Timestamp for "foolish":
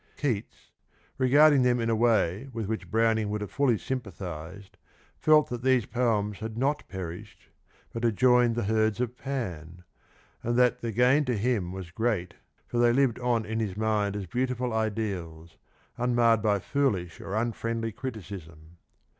16.57-17.21